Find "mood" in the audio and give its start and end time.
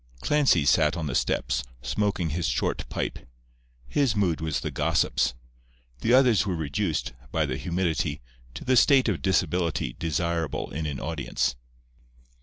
4.15-4.41